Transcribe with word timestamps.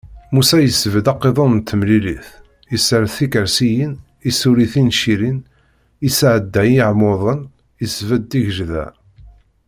Musa 0.33 0.57
yesbedd 0.61 1.07
aqiḍun 1.13 1.51
n 1.57 1.59
temlilit, 1.69 2.27
isers 2.75 3.13
tikersiyin, 3.17 3.93
issuli 4.29 4.65
tincirin, 4.73 5.39
isɛedda 6.07 6.63
iɛmuden, 6.73 7.41
isbedd 7.85 8.25
tigejda. 8.29 8.85